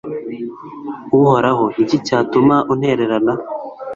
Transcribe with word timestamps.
uhoraho, 1.19 1.63
ni 1.75 1.81
iki 1.85 1.97
cyatuma 2.07 2.55
untererana 2.73 3.33